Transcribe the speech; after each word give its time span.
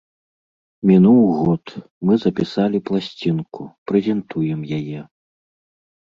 Мінуў 0.91 1.17
год, 1.41 1.65
мы 2.09 2.13
запісалі 2.23 2.77
пласцінку, 2.89 3.67
прэзентуем 3.91 4.59
яе. 4.79 4.99